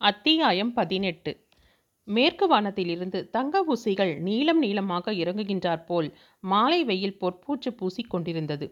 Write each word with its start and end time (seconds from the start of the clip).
அத்தியாயம் 0.00 0.70
பதினெட்டு. 0.72 1.30
மேற்கு 2.08 2.46
வானத்திலிருந்து 2.46 3.18
தங்க 3.30 3.62
ஊசிகள் 3.72 4.12
நீளம் 4.18 4.58
நீளமாக 4.58 5.12
இறங்குகின்றாற்போல் 5.12 6.08
மாலை 6.44 6.78
வெயில் 6.84 7.16
பொற்பூச்சு 7.20 7.70
பூசிக்கொண்டிருந்தது 7.80 8.66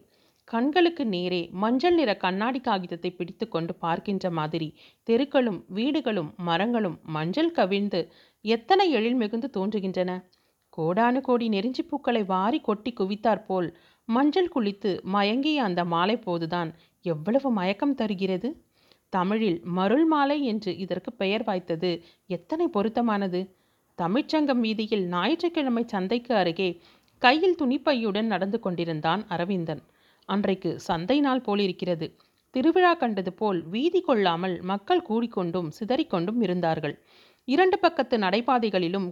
கண்களுக்கு 0.49 1.05
நேரே 1.07 1.41
மஞ்சள் 1.63 1.95
நிற 1.95 2.11
கண்ணாடி 2.17 2.61
காகிதத்தை 2.61 3.11
பிடித்துக்கொண்டு 3.11 3.75
பார்க்கின்ற 3.75 4.31
மாதிரி 4.31 4.69
தெருக்களும் 5.09 5.59
வீடுகளும் 5.69 6.31
மரங்களும் 6.49 6.97
மஞ்சள் 7.09 7.51
கவிழ்ந்து 7.51 8.01
எத்தனை 8.45 8.87
எழில் 8.93 9.15
மிகுந்து 9.15 9.51
தோன்றுகின்றன. 9.57 10.11
கோடானு 10.73 11.21
கோடி 11.21 11.49
நெருஞ்சி 11.49 11.83
பூக்களை 11.83 12.23
வாரி 12.25 12.61
கொட்டி 12.61 12.93
குவித்தாற்போல் 12.93 13.69
மஞ்சள் 14.09 14.53
குளித்து 14.55 14.93
மயங்கிய 15.13 15.63
அந்த 15.63 15.83
மாலை 15.87 16.17
போதுதான் 16.19 16.71
எவ்வளவு 17.05 17.51
மயக்கம் 17.51 17.95
தருகிறது? 17.95 18.49
தமிழில் 19.13 19.59
மருள் 19.65 20.05
மாலை 20.05 20.45
என்று 20.45 20.77
இதற்கு 20.77 21.13
பெயர் 21.13 21.45
வாய்த்தது 21.45 21.91
எத்தனை 22.27 22.67
பொருத்தமானது? 22.69 23.41
தமிழ்ச்சங்கம் 23.99 24.61
வீதியில் 24.61 25.05
ஞாயிற்றுக்கிழமை 25.07 25.85
சந்தைக்கு 25.87 26.35
அருகே 26.35 26.81
கையில் 27.23 27.59
துணிப்பையுடன் 27.63 28.27
நடந்து 28.27 28.61
கொண்டிருந்தான் 28.61 29.27
அரவிந்தன். 29.29 29.83
அன்றைக்கு 30.29 30.81
சந்தை 30.81 31.21
நாள் 31.21 31.41
போலிருக்கிறது. 31.41 32.07
திருவிழா 32.51 32.95
கண்டது 32.95 33.33
போல் 33.33 33.61
வீதி 33.69 34.01
கொள்ளாமல் 34.01 34.57
மக்கள் 34.63 35.03
கூடிக்கொண்டும் 35.09 35.71
சிதறிக்கொண்டும் 35.79 36.41
இருந்தார்கள். 36.41 36.95
இரண்டு 37.45 37.79
பக்கத்து 37.79 38.17
நடைபாதைகளிலும் 38.19 39.09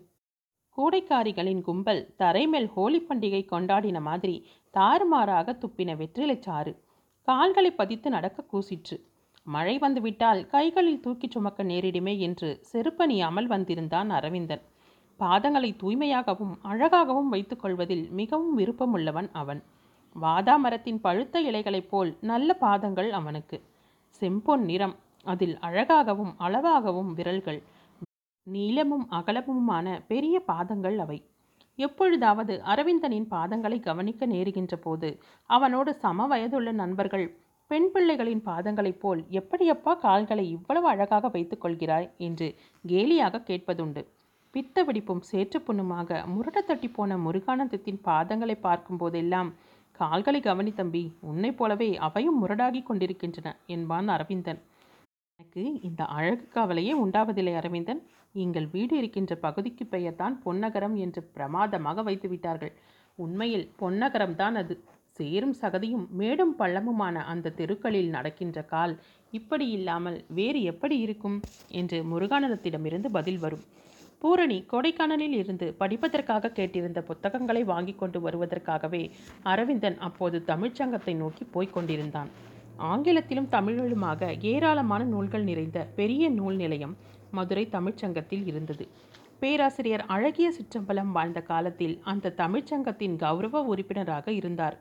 கூடைக்காரிகளின் 0.79 1.61
கும்பல் 1.61 2.15
தரைமேல் 2.19 2.67
ஹோலி 2.67 3.01
பண்டிகை 3.09 3.43
கொண்டாடின 3.51 4.01
மாதிரி 4.01 4.37
தாறுமாறாக 4.71 5.53
துப்பின 5.53 5.97
வெற்றிலை 5.97 6.37
சாறு. 6.41 6.73
கால்களை 7.29 7.71
பதித்து 7.73 8.11
நடக்க 8.11 8.45
கூசிற்று. 8.53 8.97
மழை 9.47 9.79
வந்துவிட்டால் 9.79 10.47
கைகளில் 10.47 11.01
தூக்கிச் 11.01 11.31
சுமக்க 11.31 11.63
நேரிடுமே 11.63 12.19
என்று 12.19 12.61
செருப்பணியாமல் 12.73 13.47
வந்திருந்தான் 13.47 14.11
அரவிந்தன். 14.11 14.63
பாதங்களை 15.21 15.71
தூய்மையாகவும் 15.83 16.55
அழகாகவும் 16.63 17.33
வைத்துக்கொள்வதில் 17.33 18.11
மிகவும் 18.11 18.59
விருப்பமுள்ளவன் 18.59 19.29
அவன். 19.33 19.63
வாதா 20.17 20.57
மரத்தின் 20.57 21.01
பழுத்த 21.01 21.41
இலைகளைப் 21.41 21.89
போல் 21.89 22.17
நல்ல 22.21 22.55
பாதங்கள் 22.55 23.11
அவனுக்கு. 23.11 23.61
செம்பொன் 24.23 24.65
நிறம் 24.65 24.97
அதில் 25.25 25.59
அழகாகவும் 25.59 26.35
அளவாகவும் 26.39 27.13
விரல்கள். 27.13 27.63
நீளமும் 28.47 29.07
அகலமுமான 29.11 30.01
பெரிய 30.07 30.41
பாதங்கள் 30.41 30.99
அவை. 30.99 31.19
எப்பொழுதாவது 31.79 32.63
அரவிந்தனின் 32.65 33.29
பாதங்களை 33.31 33.81
கவனிக்க 33.81 34.27
நேருகின்ற 34.27 34.75
போது 34.77 35.09
அவனோடு 35.51 35.95
சம 35.95 36.27
வயதுள்ள 36.27 36.73
நண்பர்கள் 36.73 37.27
பெண் 37.71 37.87
பிள்ளைகளின் 37.95 38.43
பாதங்களைப் 38.45 39.01
போல் 39.01 39.21
எப்படியப்பா 39.31 39.93
கால்களை 39.99 40.51
இவ்வளவு 40.51 40.87
அழகாக 40.89 41.29
வைத்துக் 41.29 41.65
கொள்கிறாய்? 41.65 42.09
என்று 42.19 42.55
கேலியாக 42.89 43.41
கேட்பதுண்டு. 43.49 44.03
பித்த 44.55 44.85
வெடிப்பும் 44.85 45.23
சேற்றுப்புண்ணுமாக 45.33 46.19
முரட 46.35 46.59
தட்டி 46.61 46.89
போன 46.89 47.17
முருகானந்தத்தின் 47.17 48.01
பாதங்களை 48.05 48.57
பார்க்கும் 48.61 48.97
போதெல்லாம் 48.97 49.51
கால்களை 49.93 50.41
கவனி 50.41 50.73
தம்பி 50.73 51.03
உன்னைப் 51.21 51.57
போலவே 51.57 51.97
அவையும் 51.97 52.39
முரடாகி 52.43 52.83
கொண்டிருக்கின்றன 52.83 53.57
என்பான் 53.67 54.09
அரவிந்தன். 54.09 54.61
எனக்கு 55.37 55.81
இந்த 55.81 56.05
அழகு 56.05 56.49
கவலையே 56.49 56.95
உண்டாவதில்லை 57.05 57.55
அரவிந்தன். 57.57 58.03
எங்கள் 58.33 58.67
வீடு 58.67 58.97
இருக்கின்ற 58.97 59.35
பகுதிக்கு 59.37 59.87
பெயர்தான் 59.87 60.37
பொன்னகரம் 60.45 60.95
என்று 60.95 61.23
பிரமாதமாக 61.35 62.03
வைத்து 62.03 62.29
விட்டார்கள் 62.29 62.73
உண்மையில் 63.19 63.67
பொன்னகரம்தான் 63.81 64.57
அது. 64.63 64.77
சேரும் 65.19 65.55
சகதியும் 65.61 66.07
மேடும் 66.11 66.55
பள்ளமுமான 66.59 67.17
அந்த 67.25 67.53
தெருக்களில் 67.59 68.09
நடக்கின்ற 68.09 68.63
கால் 68.63 68.95
இப்படி 69.33 69.67
இல்லாமல் 69.69 70.25
வேறு 70.29 70.63
எப்படி 70.63 70.97
இருக்கும்? 70.99 71.37
என்று 71.71 71.99
முருகானந்தத்திடமிருந்து 72.03 73.09
பதில் 73.09 73.39
வரும். 73.39 73.65
பூரணி 74.23 74.59
கொடைக்கானலில் 74.73 75.37
இருந்து 75.37 75.67
படிப்பதற்காக 75.81 76.51
கேட்டிருந்த 76.59 77.01
புத்தகங்களை 77.01 77.65
வாங்கி 77.65 77.95
கொண்டு 77.95 78.21
வருவதற்காகவே 78.21 79.03
அரவிந்தன் 79.43 79.99
அப்போது 79.99 80.39
தமிழ்ச்சங்கத்தை 80.47 81.15
நோக்கி 81.17 81.45
போய்க் 81.45 81.73
கொண்டிருந்தான். 81.73 82.31
ஆங்கிலத்திலும் 82.93 83.51
தமிழிலுமாக 83.51 84.31
ஏராளமான 84.53 85.05
நூல்கள் 85.05 85.43
நிறைந்த 85.43 85.81
பெரிய 85.99 86.29
நூல் 86.29 86.57
நிலையம் 86.57 86.97
மதுரை 87.31 87.65
தமிழ்ச்சங்கத்தில் 87.67 88.47
இருந்தது. 88.47 88.87
பேராசிரியர் 89.41 90.05
அழகிய 90.07 90.49
சிற்றம்பலம் 90.59 91.13
வாழ்ந்த 91.13 91.41
காலத்தில் 91.43 91.95
அந்த 92.05 92.35
தமிழ்ச்சங்கத்தின் 92.37 93.17
கௌரவ 93.17 93.63
உறுப்பினராக 93.63 94.27
இருந்தார். 94.33 94.77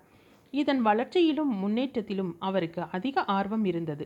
இதன் 0.53 0.81
வளர்ச்சியிலும் 0.81 1.53
முன்னேற்றத்திலும் 1.61 2.33
அவருக்கு 2.39 2.81
அதிக 2.91 3.23
ஆர்வம் 3.37 3.65
இருந்தது. 3.65 4.05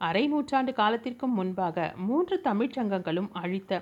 அரை 0.00 0.24
நூற்றாண்டு 0.26 0.72
காலத்திற்கும் 0.72 1.34
முன்பாக 1.38 1.94
மூன்று 2.08 2.36
தமிழ்ச்சங்கங்களும் 2.44 3.30
அழித்த 3.32 3.80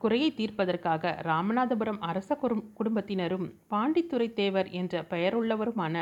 குறையை 0.00 0.30
தீர்ப்பதற்காக 0.38 1.12
ராமநாதபுரம் 1.22 2.00
அரச 2.08 2.36
குடும்பத்தினரும் 2.78 3.46
பாண்டித்துறை 3.70 4.26
தேவர் 4.32 4.68
என்ற 4.80 5.02
பெயருள்ளவருமான 5.10 5.94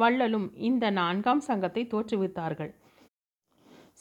வள்ளலும் 0.00 0.48
இந்த 0.68 0.90
நான்காம் 0.90 1.40
சங்கத்தை 1.40 1.84
தோற்றுவித்தார்கள். 1.92 2.72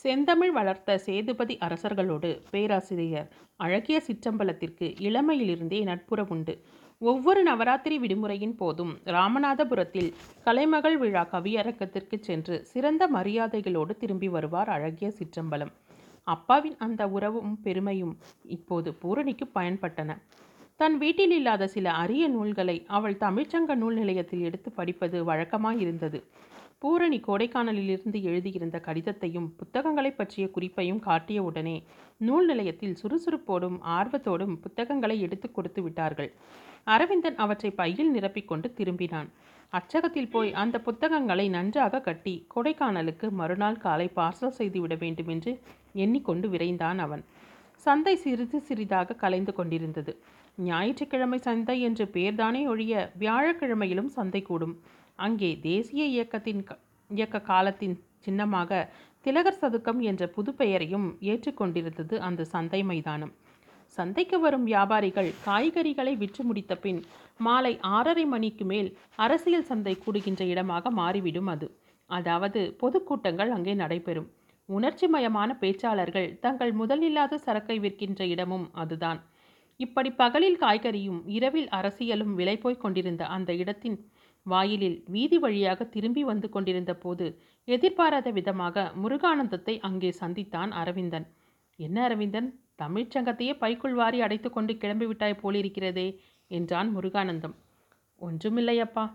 செந்தமிழ் 0.02 0.52
வளர்த்த 0.52 0.97
சேதுபதி 0.97 1.57
அரசர்களோடு 1.68 2.30
பேராசிரியர் 2.52 3.30
அழகிய 3.56 3.97
சிற்றம்பலத்திற்கு 4.07 4.88
இளமையிலிருந்தே 5.07 5.80
நட்புறவுண்டு. 5.84 6.53
ஒவ்வொரு 7.02 7.41
நவராத்திரி 7.44 7.96
விடுமுறையின் 8.00 8.53
போதும் 8.56 8.94
ராமநாதபுரத்தில் 9.06 10.08
கலைமகள் 10.44 10.97
விழா 10.97 11.24
கவியரங்கத்திற்கு 11.34 12.18
சென்று 12.19 12.56
சிறந்த 12.66 13.03
மரியாதைகளோடு 13.08 13.94
திரும்பி 13.97 14.28
வருவார் 14.28 14.69
அழகிய 14.69 15.09
சிற்றம்பலம். 15.19 15.72
அப்பாவின் 16.24 16.78
அந்த 16.78 17.07
உறவும் 17.07 17.53
பெருமையும் 17.62 18.16
இப்போது 18.56 18.94
பூரணிக்கு 18.94 19.47
பயன்பட்டன. 19.59 20.18
தன் 20.75 20.97
வீட்டில் 20.97 21.31
இல்லாத 21.31 21.68
சில 21.68 21.91
அரிய 21.91 22.28
நூல்களை 22.28 22.78
அவள் 22.88 23.18
தமிழ்ச்சங்க 23.18 23.75
நூல் 23.75 23.96
நிலையத்தில் 23.96 24.41
எடுத்து 24.41 24.72
படிப்பது 24.72 25.19
வழக்கமாயிருந்தது 25.25 26.22
பூரணி 26.80 27.19
கோடைக்கானலிலிருந்து 27.28 28.19
எழுதியிருந்த 28.22 28.78
கடிதத்தையும் 28.88 29.47
புத்தகங்களை 29.56 30.12
பற்றிய 30.12 30.47
குறிப்பையும் 30.47 31.00
காட்டிய 31.00 31.44
உடனே 31.44 31.78
நூல் 32.18 32.46
நிலையத்தில் 32.46 32.97
சுறுசுறுப்போடும் 33.02 33.78
ஆர்வத்தோடும் 33.97 34.56
புத்தகங்களை 34.59 35.22
எடுத்து 35.22 35.52
கொடுத்து 35.52 35.81
விட்டார்கள். 35.81 36.31
அரவிந்தன் 36.94 37.38
அவற்றை 37.44 37.72
பையில் 37.80 38.12
நிரப்பிக்கொண்டு 38.16 38.68
திரும்பினான். 38.78 39.30
அச்சகத்தில் 39.74 40.31
போய் 40.34 40.52
அந்த 40.62 40.75
புத்தகங்களை 40.80 41.46
நன்றாக 41.50 42.02
கட்டி 42.02 42.34
கொடைக்கானலுக்கு 42.53 43.28
மறுநாள் 43.40 43.81
காலை 43.86 44.08
பார்சல் 44.16 44.58
செய்துவிட 44.59 44.96
வேண்டும் 44.96 45.28
என்று 45.28 45.52
எண்ணிக்கொண்டு 46.03 46.48
விரைந்தான் 46.50 47.00
அவன். 47.06 47.24
சந்தை 47.86 48.14
சிறிது 48.16 48.59
சிறிதாக 48.59 49.18
கலைந்து 49.24 49.53
கொண்டிருந்தது. 49.53 50.14
ஞாயிற்றுக்கிழமை 50.68 51.40
சந்தை 51.40 51.75
என்று 51.88 52.06
பேர்தானே 52.16 52.62
ஒழிய 52.68 52.94
வியாழக்கிழமையிலும் 53.19 54.12
சந்தை 54.18 54.42
கூடும். 54.42 54.75
அங்கே 55.19 55.52
தேசிய 55.62 56.06
இயக்கத்தின் 56.06 56.62
இயக்க 57.09 57.38
காலத்தின் 57.52 57.96
சின்னமாக 58.25 58.80
திலகர் 59.25 59.59
சதுக்கம் 59.62 60.00
என்ற 60.09 60.24
புது 60.28 60.52
பெயரையும் 60.54 61.08
ஏற்றுக்கொண்டிருந்தது 61.31 62.16
அந்த 62.28 62.48
சந்தை 62.54 62.81
மைதானம். 62.84 63.34
சந்தைக்கு 63.97 64.38
வரும் 64.40 64.66
வியாபாரிகள் 64.69 65.30
காய்கறிகளை 65.46 66.13
விற்று 66.22 66.44
முடித்த 66.44 66.74
பின் 66.75 67.00
மாலை 67.40 67.72
ஆறரை 67.96 68.25
மணிக்கு 68.25 68.66
மேல் 68.72 68.90
அரசியல் 69.25 69.69
சந்தை 69.69 69.94
கூடுகின்ற 69.97 70.41
இடமாக 70.53 70.91
மாறிவிடும் 71.00 71.50
அது. 71.53 71.68
அதாவது 72.09 72.62
பொதுக்கூட்டங்கள் 72.81 73.52
அங்கே 73.56 73.74
நடைபெறும். 73.75 74.28
உணர்ச்சிமயமான 74.69 75.50
பேச்சாளர்கள் 75.62 76.30
தங்கள் 76.46 76.72
முதலில்லாத 76.80 77.40
சரக்கை 77.46 77.78
விற்கின்ற 77.80 78.22
இடமும் 78.34 78.68
அதுதான். 78.74 79.19
இப்படி 79.80 80.09
பகலில் 80.22 80.62
காய்கறியும் 80.62 81.19
இரவில் 81.38 81.69
அரசியலும் 81.80 82.34
விலை 82.34 82.56
போய்க் 82.57 82.84
கொண்டிருந்த 82.84 83.24
அந்த 83.36 83.52
இடத்தின் 83.53 83.97
வாயிலில் 84.46 84.97
வீதி 85.13 85.38
வழியாக 85.38 85.86
திரும்பி 85.96 86.24
வந்து 86.24 86.47
கொண்டிருந்த 86.50 86.94
போது 86.96 87.25
எதிர்பாராத 87.68 88.28
விதமாக 88.31 88.86
முருகானந்தத்தை 89.02 89.75
அங்கே 89.90 90.12
சந்தித்தான் 90.22 90.72
அரவிந்தன். 90.81 91.28
என்ன 91.80 91.97
அரவிந்தன்? 92.03 92.47
தமிழ்ச்சங்கத்தையே 92.80 93.57
பைக்குள் 93.57 93.94
வாரி 93.94 94.22
அடைத்து 94.22 94.50
கொண்டு 94.50 94.74
கிளம்பிவிட்டாய் 94.74 95.40
போலிருக்கிறதே 95.44 96.07
என்றான் 96.51 96.98
முருகானந்தம். 96.98 97.56
ஒன்றுமில்லையப்பா. 98.22 99.06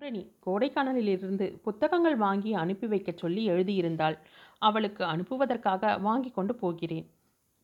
பூரணி 0.00 0.32
கோடைக்கானலிலிருந்து 0.46 1.60
புத்தகங்கள் 1.62 2.16
வாங்கி 2.16 2.54
அனுப்பி 2.54 2.86
வைக்கச் 2.86 3.16
சொல்லி 3.16 3.48
எழுதியிருந்தாள். 3.48 4.16
அவளுக்கு 4.62 5.04
அனுப்புவதற்காக 5.04 6.00
வாங்கி 6.00 6.30
கொண்டு 6.30 6.54
போகிறேன். 6.54 7.06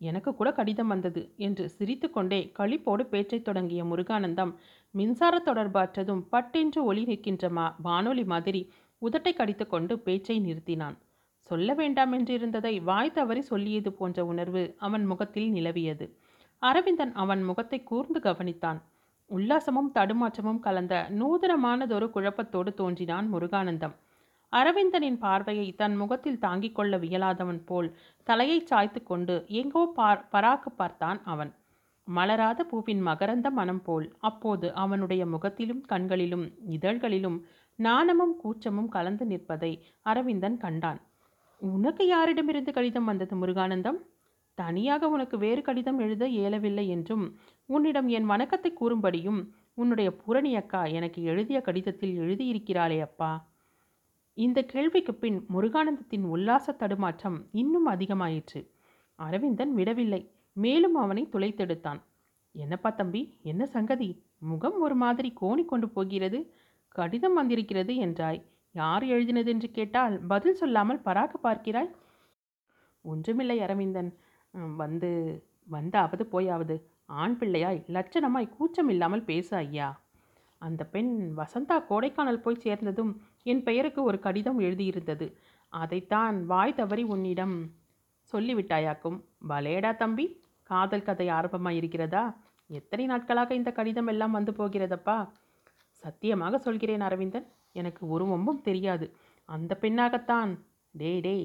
எனக்கு 0.01 0.35
கூட 0.35 0.53
கடிதம் 0.53 0.87
வந்தது 0.87 1.33
என்று 1.37 1.69
சிரித்துக்கொண்டே 1.69 2.53
களிப்போடு 2.59 3.05
பேச்சைத் 3.05 3.45
தொடங்கிய 3.45 3.85
முருகானந்தம் 3.85 4.53
மின்சார 4.95 5.43
தொடர்பாற்றதும் 5.47 6.23
பட்டென்று 6.31 6.85
ஒளி 6.85 7.05
நிற்கின்ற 7.05 7.49
மா 7.51 7.77
வானொலி 7.83 8.25
மாதிரி 8.25 8.61
உதட்டை 9.03 9.33
கடித்து 9.35 9.67
கொண்டு 9.67 9.99
பேச்சை 9.99 10.37
நிறுத்தினான். 10.41 10.97
சொல்ல 11.51 11.75
வேண்டாம் 11.75 12.13
என்றிருந்ததை 12.13 12.75
வாய் 12.83 13.13
தவறி 13.13 13.41
சொல்லியது 13.41 13.93
போன்ற 13.93 14.19
உணர்வு 14.25 14.63
அவன் 14.79 15.05
முகத்தில் 15.05 15.51
நிலவியது. 15.53 16.07
அரவிந்தன் 16.63 17.13
அவன் 17.13 17.43
முகத்தை 17.43 17.83
கூர்ந்து 17.83 18.21
கவனித்தான். 18.21 18.79
உல்லாசமும் 19.31 19.91
தடுமாற்றமும் 19.95 20.59
கலந்த 20.59 20.95
நூதனமானதொரு 21.11 22.07
குழப்பத்தோடு 22.15 22.71
தோன்றினான் 22.75 23.29
முருகானந்தம். 23.35 23.95
அரவிந்தனின் 24.53 25.19
பார்வையை 25.19 25.69
தன் 25.73 25.97
முகத்தில் 25.97 26.39
தாங்கிக் 26.39 26.75
கொள்ள 26.75 26.99
வியலாதவன் 26.99 27.63
போல் 27.65 27.89
தலையை 28.27 28.59
சாய்த்து 28.61 29.03
கொண்டு 29.03 29.37
எங்கோ 29.61 29.83
பார் 29.95 30.29
பராக்கு 30.33 30.71
பார்த்தான் 30.77 31.21
அவன். 31.25 31.53
மலராத 32.09 32.61
பூவின் 32.65 33.03
மகரந்த 33.07 33.49
மனம் 33.51 33.83
போல் 33.83 34.07
அப்போது 34.21 34.67
அவனுடைய 34.75 35.27
முகத்திலும் 35.27 35.81
கண்களிலும் 35.81 36.47
இதழ்களிலும் 36.69 37.39
நாணமும் 37.79 38.35
கூச்சமும் 38.37 38.89
கலந்து 38.89 39.27
நிற்பதை 39.27 39.73
அரவிந்தன் 40.03 40.57
கண்டான். 40.57 41.01
உனக்கு 41.65 42.05
யாரிடமிருந்து 42.07 42.71
கடிதம் 42.73 43.05
வந்தது 43.05 43.35
முருகானந்தம்? 43.37 43.99
தனியாக 44.55 45.09
உனக்கு 45.09 45.39
வேறு 45.39 45.63
கடிதம் 45.63 45.99
எழுத 45.99 46.25
இயலவில்லை 46.29 46.89
என்றும் 46.89 47.25
உன்னிடம் 47.67 48.09
என் 48.09 48.25
வணக்கத்தை 48.25 48.73
கூறும்படியும் 48.73 49.41
உன்னுடைய 49.75 50.17
பூரணி 50.17 50.57
அக்கா 50.57 50.85
எனக்கு 50.85 51.23
எழுதிய 51.23 51.61
கடிதத்தில் 51.61 52.19
எழுதியிருக்கிறாளே 52.19 53.01
அப்பா. 53.01 53.33
இந்த 54.35 54.63
கேள்விக்கு 54.63 55.15
பின் 55.15 55.47
முருகானந்தத்தின் 55.55 56.25
உல்லாச 56.25 56.73
தடுமாற்றம் 56.73 57.39
இன்னும் 57.53 57.89
அதிகமாயிற்று. 57.89 58.61
அரவிந்தன் 59.19 59.75
விடவில்லை 59.75 60.31
மேலும் 60.53 60.95
அவனை 60.95 61.29
துளைத்தெடுத்தான். 61.33 62.01
என்னப்பா 62.55 62.91
தம்பி 62.91 63.23
என்ன 63.43 63.67
சங்கதி? 63.67 64.23
முகம் 64.39 64.81
ஒரு 64.81 64.95
மாதிரி 64.95 65.33
கோணி 65.41 65.65
கொண்டு 65.65 65.89
போகிறது. 65.89 66.41
கடிதம் 66.89 67.35
வந்திருக்கிறது 67.35 67.95
என்றாய். 67.95 68.41
யார் 68.75 69.05
எழுதினது 69.05 69.51
என்று 69.55 69.69
கேட்டால் 69.71 70.15
பதில் 70.27 70.59
சொல்லாமல் 70.61 71.05
பராக்க 71.05 71.35
பார்க்கிறாய்? 71.43 71.91
ஒன்றுமில்லை 73.05 73.57
அரவிந்தன். 73.61 74.11
வந்து 74.83 75.11
வந்தாவது 75.75 76.25
போயாவது. 76.33 76.77
ஆண் 77.23 77.37
பிள்ளையாய் 77.41 77.81
லட்சணமாய் 77.97 78.55
கூச்சம் 78.57 78.91
இல்லாமல் 78.95 79.25
பேசு 79.25 79.53
ஐயா. 79.57 79.89
அந்த 80.59 80.83
பெண் 80.85 81.13
வசந்தா 81.37 81.77
கோடைக்கானல் 81.91 82.45
போய் 82.45 82.63
சேர்ந்ததும் 82.65 83.13
என் 83.53 83.63
பெயருக்கு 83.63 84.01
ஒரு 84.03 84.19
கடிதம் 84.27 84.61
எழுதியிருந்தது. 84.61 85.27
அதைத்தான் 85.73 86.37
வாய் 86.53 86.79
தவறி 86.81 87.05
உன்னிடம் 87.15 87.57
சொல்லிவிட்டாயாக்கும். 88.33 89.19
பலேடா 89.49 89.91
தம்பி 89.97 90.27
காதல் 90.71 91.07
கதை 91.09 91.27
ஆரம்பமாக 91.29 91.79
இருக்கிறதா 91.81 92.25
எத்தனை 92.71 93.05
நாட்களாக 93.07 93.51
இந்த 93.55 93.71
கடிதம் 93.73 94.11
எல்லாம் 94.13 94.37
வந்து 94.39 94.53
போகிறதப்பா? 94.53 95.17
சத்தியமாக 96.03 96.59
சொல்கிறேன் 96.59 97.05
அரவிந்தன். 97.09 97.47
எனக்கு 97.75 98.03
ஒரு 98.09 98.25
ஒம்பும் 98.27 98.61
தெரியாது. 98.61 99.07
அந்த 99.49 99.73
பெண்ணாகத்தான். 99.81 100.53
டே 100.95 101.13
டே 101.21 101.37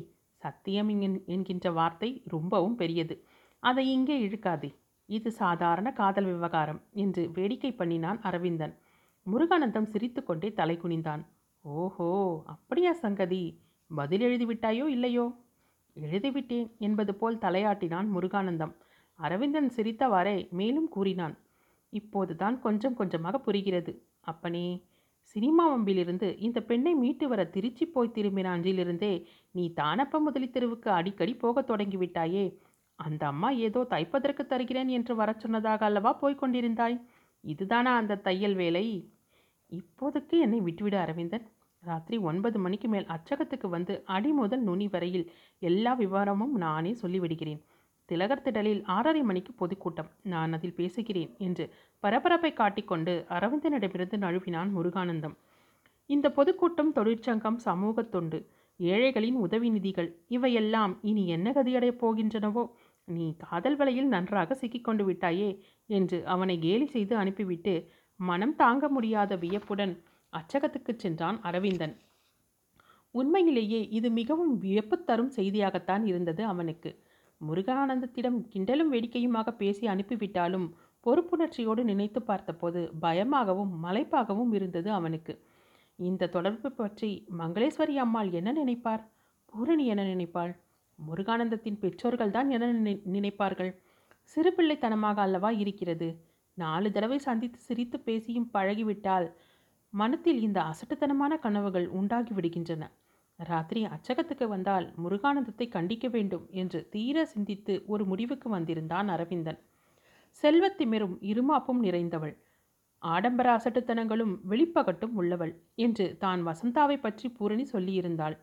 சத்தியம் 0.41 0.89
என்கின்ற 1.27 1.67
வார்த்தை 1.71 2.09
ரொம்பவும் 2.25 2.75
பெரியது. 2.75 3.15
அதை 3.63 3.85
இங்கே 3.91 4.17
இழுக்காதே. 4.27 4.69
இது 5.09 5.29
சாதாரண 5.31 5.87
காதல் 5.93 6.25
விவகாரம் 6.25 6.81
என்று 6.93 7.21
வேடிக்கை 7.33 7.71
பண்ணினான் 7.73 8.19
அரவிந்தன். 8.21 8.73
முருகானந்தம் 9.25 9.89
சிரித்துக்கொண்டே 9.93 10.49
தலை 10.53 10.75
குனிந்தான். 10.77 11.23
ஓஹோ 11.65 12.09
அப்படியா 12.45 12.91
சங்கதி? 12.93 13.41
பதில் 13.91 14.23
எழுதிவிட்டாயோ 14.27 14.85
இல்லையோ? 14.87 15.25
எழுதிவிட்டேன் 15.95 16.69
என்பது 16.77 17.13
போல் 17.15 17.43
தலையாட்டினான் 17.45 18.07
முருகானந்தம். 18.15 18.73
அரவிந்தன் 19.19 19.69
சிரித்தவாறே 19.75 20.37
மேலும் 20.49 20.89
கூறினான். 20.89 21.35
இப்போதுதான் 21.93 22.57
கொஞ்சம் 22.59 22.93
கொஞ்சமாக 22.93 23.39
புரிகிறது. 23.39 23.93
அப்பனே 24.21 24.65
சினிமா 25.35 25.77
வம்பிலிருந்து 25.77 26.37
இந்த 26.37 26.59
பெண்ணை 26.61 26.93
மீட்டு 26.95 27.27
வர 27.27 27.41
திருச்சி 27.45 27.85
போய் 27.85 28.15
திரும்பின 28.15 28.47
அன்றிலிருந்தே 28.55 29.11
நீ 29.51 29.73
தானப்ப 29.75 30.19
முதலி 30.19 30.49
தெருவுக்கு 30.49 30.89
அடிக்கடி 30.91 31.33
போகத் 31.35 31.69
தொடங்கிவிட்டாயே? 31.69 32.45
அந்த 32.99 33.27
அம்மா 33.27 33.49
ஏதோ 33.49 33.81
தைப்பதற்கு 33.89 34.43
தருகிறேன் 34.45 34.87
என்று 34.87 35.15
வரச் 35.15 35.39
சொன்னதாக 35.39 35.85
அல்லவா 35.85 36.13
போய்க் 36.13 36.41
கொண்டிருந்தாய்? 36.43 36.97
இதுதானா 37.43 37.95
அந்த 37.95 38.19
தையல் 38.19 38.55
வேலை? 38.55 38.85
இப்போதைக்கு 39.71 40.35
என்னை 40.39 40.59
விட்டுவிட 40.59 40.99
அரவிந்தன். 40.99 41.45
ராத்திரி 41.83 42.17
ஒன்பது 42.21 42.59
மணிக்கு 42.59 42.87
மேல் 42.87 43.05
அச்சகத்துக்கு 43.07 43.67
வந்து 43.69 44.03
அடி 44.05 44.31
முதல் 44.31 44.61
நுனி 44.61 44.87
வரையில் 44.87 45.25
எல்லா 45.61 45.93
விவரமும் 45.95 46.55
நானே 46.57 46.91
சொல்லிவிடுகிறேன். 47.01 47.61
திலகர் 48.09 48.43
திடலில் 48.45 48.81
ஆறரை 48.85 49.21
மணிக்கு 49.23 49.51
பொதுக்கூட்டம். 49.53 50.09
நான் 50.23 50.53
அதில் 50.53 50.75
பேசுகிறேன் 50.75 51.31
என்று 51.37 51.65
பரபரப்பை 52.03 52.51
காட்டிக்கொண்டு 52.53 53.13
அரவிந்தனிடமிருந்து 53.29 54.17
நழுவினான் 54.17 54.71
முருகானந்தம். 54.77 55.35
இந்த 56.09 56.27
பொதுக்கூட்டம் 56.31 56.93
தொழிற்சங்கம் 56.93 57.59
சமூக 57.67 58.03
தொண்டு 58.13 58.39
ஏழைகளின் 58.79 59.37
உதவி 59.37 59.69
நிதிகள் 59.69 60.09
இவையெல்லாம் 60.27 60.93
இனி 61.01 61.23
என்ன 61.27 61.47
கதியடையப் 61.51 62.01
போகின்றனவோ? 62.03 62.63
நீ 63.07 63.25
காதல் 63.37 63.75
வலையில் 63.75 64.07
நன்றாக 64.07 64.55
சிக்கிக்கொண்டு 64.55 65.03
விட்டாயே 65.09 65.49
என்று 65.89 66.17
அவனை 66.25 66.55
கேலி 66.59 66.87
செய்து 66.87 67.13
அனுப்பிவிட்டு 67.15 67.73
மனம் 68.19 68.55
தாங்க 68.55 68.85
முடியாத 68.89 69.35
வியப்புடன் 69.35 69.93
அச்சகத்துக்கு 70.33 70.93
சென்றான் 70.95 71.37
அரவிந்தன். 71.41 71.95
உண்மையிலேயே 73.15 73.81
இது 73.89 74.07
மிகவும் 74.11 74.53
வியப்பு 74.57 74.97
தரும் 75.03 75.31
செய்தியாகத்தான் 75.35 76.03
இருந்தது 76.05 76.41
அவனுக்கு. 76.45 76.91
முருகானந்தத்திடம் 77.41 78.37
கிண்டலும் 78.53 78.91
வேடிக்கையுமாக 78.93 79.49
பேசி 79.51 79.87
அனுப்பிவிட்டாலும் 79.87 80.67
பொறுப்புணர்ச்சியோடு 81.05 81.83
நினைத்து 81.83 82.19
பார்த்தபோது 82.21 82.79
பயமாகவும் 82.99 83.73
மலைப்பாகவும் 83.83 84.51
இருந்தது 84.53 84.89
அவனுக்கு. 84.91 85.33
இந்த 85.99 86.29
தொடர்பு 86.35 86.69
பற்றி 86.71 87.11
மங்களேஸ்வரி 87.37 87.95
அம்மாள் 87.95 88.31
என்ன 88.31 88.49
நினைப்பார்? 88.51 89.03
பூரணி 89.45 89.85
என்ன 89.85 90.03
நினைப்பாள்? 90.03 90.51
முருகானந்தத்தின் 90.99 91.79
பெற்றோர்கள் 91.79 92.31
தான் 92.31 92.49
என்ன 92.49 92.67
நினைப்பார்கள்? 93.15 93.71
சிறுபிள்ளைத்தனமாக 94.35 95.17
அல்லவா 95.17 95.49
இருக்கிறது? 95.63 96.09
நாலு 96.57 96.87
தடவை 96.91 97.19
சந்தித்து 97.19 97.59
சிரித்து 97.59 97.97
பேசியும் 97.99 98.51
பழகிவிட்டால் 98.53 99.27
மனத்தில் 99.93 100.39
இந்த 100.47 100.59
அசட்டுத்தனமான 100.61 101.33
கனவுகள் 101.39 101.87
உண்டாகி 101.89 102.33
விடுகின்றன. 102.33 102.83
ராத்திரி 103.39 103.81
அச்சகத்துக்கு 103.85 104.45
வந்தால் 104.47 104.85
முருகானந்தத்தை 104.97 105.65
கண்டிக்க 105.69 106.07
வேண்டும் 106.07 106.45
என்று 106.51 106.79
தீர 106.89 107.25
சிந்தித்து 107.25 107.73
ஒரு 107.87 108.03
முடிவுக்கு 108.05 108.47
வந்திருந்தான் 108.49 109.09
அரவிந்தன். 109.09 109.59
செல்வத்திமிரும் 110.43 111.15
இருமாப்பும் 111.21 111.81
நிறைந்தவள். 111.83 112.33
ஆடம்பர 113.01 113.47
அசட்டுத்தனங்களும் 113.57 114.33
வெளிப்பகட்டும் 114.49 115.13
உள்ளவள் 115.13 115.53
என்று 115.75 116.05
தான் 116.19 116.41
வசந்தாவை 116.47 116.97
பற்றி 116.99 117.27
பூரணி 117.29 117.65
சொல்லியிருந்தாள். 117.73 118.35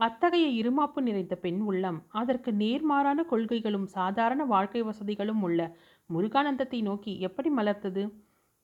அத்தகைய 0.00 0.46
இருமாப்பு 0.60 1.00
நிறைந்த 1.02 1.34
பெண் 1.36 1.60
உள்ளம் 1.60 1.98
அதற்கு 2.12 2.50
நேர்மாறான 2.52 3.20
கொள்கைகளும் 3.24 3.86
சாதாரண 3.88 4.44
வாழ்க்கை 4.44 4.82
வசதிகளும் 4.82 5.42
உள்ள 5.42 5.60
முருகானந்தத்தை 6.10 6.80
நோக்கி 6.82 7.12
எப்படி 7.20 7.50
மலர்த்தது? 7.50 8.02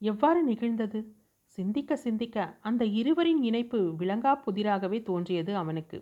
எவ்வாறு 0.02 0.40
நிகழ்ந்தது? 0.42 1.00
சிந்திக்க 1.58 1.96
சிந்திக்க 1.96 2.58
அந்த 2.60 2.84
இருவரின் 2.84 3.42
இணைப்பு 3.42 3.78
விளங்கா 3.98 4.32
புதிராகவே 4.46 5.02
தோன்றியது 5.02 5.56
அவனுக்கு. 5.56 5.98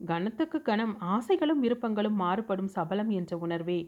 கணத்துக்கு 0.00 0.62
கணம் 0.62 1.00
ஆசைகளும் 1.00 1.62
விருப்பங்களும் 1.64 2.18
மாறுபடும் 2.20 2.66
சபலம் 2.66 3.08
என்ற 3.08 3.38
உணர்வே 3.38 3.78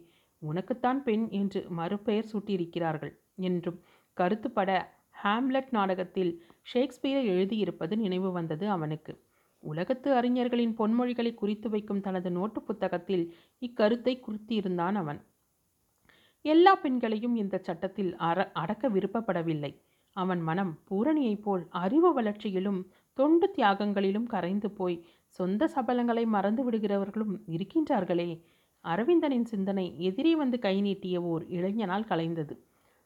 உனக்குத்தான் 0.42 1.02
பெண் 1.02 1.28
என்று 1.30 1.60
மறுபெயர் 1.70 2.30
சூட்டியிருக்கிறார்கள் 2.32 3.12
என்றும் 3.40 3.78
கருத்துப்பட 4.16 4.70
ஹாம்லெட் 5.24 5.70
நாடகத்தில் 5.70 6.32
ஷேக்ஸ்பியரை 6.72 7.24
எழுதியிருப்பது 7.34 7.96
நினைவு 7.96 8.32
வந்தது 8.32 8.68
அவனுக்கு. 8.70 9.12
உலகத்து 9.62 10.10
அறிஞர்களின் 10.12 10.74
பொன்மொழிகளை 10.78 11.34
குறித்து 11.34 11.68
வைக்கும் 11.70 12.00
தனது 12.00 12.30
நோட்டு 12.30 12.62
புத்தகத்தில் 12.62 13.34
இக்கருத்தை 13.62 14.14
குறித்திருந்தான் 14.20 14.94
அவன். 14.94 15.20
எல்லா 16.44 16.74
பெண்களையும் 16.74 17.34
இந்த 17.34 17.58
சட்டத்தில் 17.58 18.16
அற 18.16 18.50
அடக்க 18.54 18.88
விருப்பப்படவில்லை. 18.88 19.72
அவன் 20.16 20.40
மனம் 20.40 20.78
பூரணியைப் 20.90 21.42
போல் 21.42 21.66
அறிவு 21.70 22.10
வளர்ச்சியிலும் 22.12 22.80
தொண்டு 23.14 23.46
தியாகங்களிலும் 23.56 24.26
கரைந்து 24.26 24.70
போய் 24.70 25.04
சொந்த 25.24 25.68
சபலங்களை 25.74 26.26
மறந்து 26.26 26.70
விடுகிறவர்களும் 26.70 27.34
இருக்கின்றார்களே. 27.46 28.30
அரவிந்தனின் 28.84 29.44
சிந்தனை 29.44 29.94
எதிரே 29.98 30.36
வந்து 30.36 30.58
கை 30.58 30.80
நீட்டிய 30.80 31.22
ஓர் 31.22 31.46
இளைஞனால் 31.46 32.02
கலைந்தது. 32.02 32.54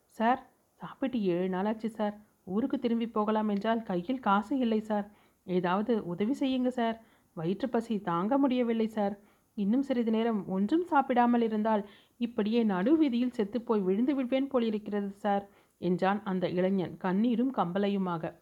சார் 0.09 0.41
சாப்பிட்டு 0.81 1.23
ஏழு 1.23 1.49
நாளாச்சு 1.49 1.87
சார். 1.87 2.15
ஊருக்கு 2.45 2.79
திரும்பி 2.79 3.07
போகலாம் 3.09 3.49
என்றால் 3.49 3.83
கையில் 3.83 4.21
காசு 4.21 4.59
இல்லை 4.59 4.81
சார். 4.81 5.07
ஏதாவது 5.47 6.07
உதவி 6.07 6.35
செய்யுங்க 6.41 6.69
சார். 6.69 6.97
வயிற்று 7.37 7.69
பசி 7.69 8.01
தாங்க 8.01 8.39
முடியவில்லை 8.39 8.87
சார். 8.89 9.15
இன்னும் 9.55 9.83
சிறிது 9.83 10.11
நேரம் 10.11 10.49
ஒன்றும் 10.49 10.87
சாப்பிடாமல் 10.87 11.43
இருந்தால் 11.43 11.83
இப்படியே 12.17 12.65
நடுவீதியில் 12.65 13.37
செத்துப்போய் 13.37 13.83
விழுந்து 13.83 14.15
விடுவேன் 14.15 14.49
போலிருக்கிறது 14.49 15.11
சார். 15.11 15.45
என்றான் 15.79 16.23
அந்த 16.23 16.49
இளைஞன் 16.49 16.97
கண்ணீரும் 16.97 17.53
கம்பலையுமாக 17.57 18.33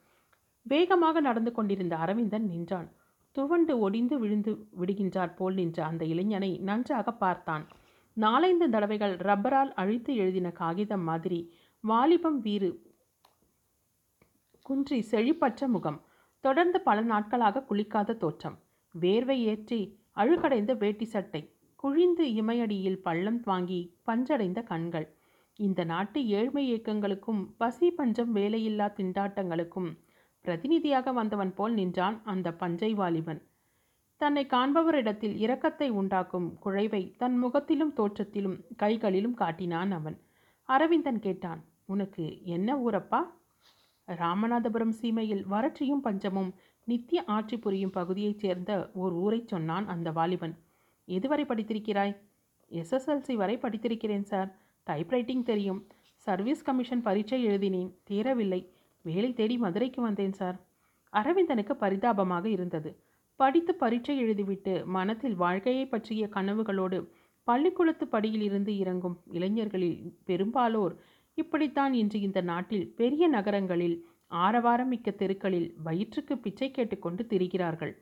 வேகமாக 0.62 1.20
நடந்து 1.20 1.52
கொண்டிருந்த 1.52 1.96
அரவிந்தன் 1.96 2.44
நின்றான். 2.44 2.88
துவண்டு 3.32 3.78
ஒடிந்து 3.78 4.18
விழுந்து 4.18 4.52
விடுகின்றார் 4.80 5.34
போல் 5.34 5.54
நின்ற 5.54 5.84
அந்த 5.84 6.04
இளைஞனை 6.04 6.58
நன்றாக 6.58 7.12
பார்த்தான். 7.12 7.68
நாலைந்து 8.16 8.70
தடவைகள் 8.70 9.16
ரப்பரால் 9.16 9.72
அழித்து 9.72 10.14
எழுதின 10.14 10.50
காகிதம் 10.50 11.02
மாதிரி 11.02 11.52
வாலிபம் 11.80 12.38
வீறு 12.38 12.70
குன்றி 14.62 14.98
செழிப்பற்ற 15.10 15.66
முகம். 15.66 16.00
தொடர்ந்து 16.40 16.80
பல 16.80 17.00
நாட்களாக 17.00 17.64
குளிக்காத 17.70 18.16
தோற்றம். 18.16 18.58
வேர்வை 19.00 19.36
ஏற்றி 19.44 19.80
அழுக்கடைந்த 20.12 20.72
வேட்டி 20.74 21.04
சட்டை. 21.04 21.42
குழிந்து 21.76 22.24
இமையடியில் 22.42 23.02
பள்ளம் 23.02 23.40
வாங்கி 23.40 23.80
பஞ்சடைந்த 24.06 24.62
கண்கள். 24.62 25.08
இந்த 25.56 25.84
நாட்டு 25.84 26.26
ஏழ்மை 26.26 26.72
இயக்கங்களுக்கும் 26.72 27.54
பசி 27.56 27.90
பஞ்சம் 27.90 28.36
வேலையில்லா 28.36 28.86
திண்டாட்டங்களுக்கும் 28.96 29.90
பிரதிநிதியாக 30.40 31.12
வந்தவன் 31.12 31.54
போல் 31.54 31.72
நின்றான் 31.72 32.20
அந்த 32.24 32.52
பஞ்சை 32.52 32.94
வாலிபன் 32.94 33.50
தன்னை 34.16 34.46
காண்பவரிடத்தில் 34.46 35.36
இரக்கத்தை 35.44 35.88
உண்டாக்கும் 35.88 36.58
குழைவை 36.64 37.16
தன் 37.16 37.38
முகத்திலும் 37.38 37.94
தோற்றத்திலும் 37.96 38.60
கைகளிலும் 38.76 39.34
காட்டினான் 39.34 39.90
அவன். 39.90 40.16
அரவிந்தன் 40.62 41.18
கேட்டான் 41.18 41.64
உனக்கு 41.86 42.44
என்ன 42.44 42.76
ஊரப்பா? 42.76 43.20
ராமநாதபுரம் 44.08 44.94
சீமையில் 45.00 45.44
வறட்சியும் 45.50 46.02
பஞ்சமும் 46.02 46.54
நித்திய 46.84 47.24
ஆட்சி 47.26 47.58
புரியும் 47.58 47.90
பகுதியைச் 47.90 48.38
சேர்ந்த 48.38 48.90
ஓர் 48.94 49.12
ஊரைச் 49.12 49.48
சொன்னான் 49.48 49.86
அந்த 49.86 50.10
வாலிபன். 50.10 50.54
எதுவரை 51.08 51.44
படித்திருக்கிறாய்? 51.46 52.16
எஸ்எஸ்எல்சி 52.70 53.34
வரை 53.34 53.56
படித்திருக்கிறேன் 53.56 54.22
சார். 54.22 54.61
டைப்ரைட்டிங் 54.90 55.42
தெரியும். 55.42 55.86
சர்வீஸ் 56.16 56.62
கமிஷன் 56.62 57.02
பரீட்சை 57.02 57.44
எழுதினேன். 57.44 57.94
தீரவில்லை. 58.10 58.66
வேலை 59.02 59.32
தேடி 59.32 59.58
மதுரைக்கு 59.58 60.02
வந்தேன் 60.02 60.32
சார் 60.32 60.58
அரவிந்தனுக்கு 61.12 61.72
பரிதாபமாக 61.72 62.48
இருந்தது. 62.48 63.02
படித்து 63.36 63.74
பரீட்சை 63.74 64.24
எழுதிவிட்டு 64.24 64.84
மனத்தில் 64.84 65.34
வாழ்க்கையை 65.34 65.86
பற்றிய 65.86 66.28
கனவுகளோடு 66.34 67.10
பள்ளிக்கூடத்து 67.44 68.08
படியில் 68.08 68.42
இருந்து 68.42 68.76
இறங்கும் 68.76 69.22
இளைஞர்களில் 69.32 70.16
பெரும்பாலோர் 70.24 70.94
இப்படித்தான் 71.34 71.92
இன்று 71.92 72.20
இந்த 72.20 72.40
நாட்டில் 72.40 72.94
பெரிய 72.96 73.28
நகரங்களில் 73.28 74.06
ஆரவாரமிக்க 74.30 75.14
தெருக்களில் 75.14 75.74
வயிற்றுக்கு 75.82 76.38
பிச்சை 76.38 76.70
கேட்டுக்கொண்டு 76.70 77.24
திரிகிறார்கள். 77.24 77.92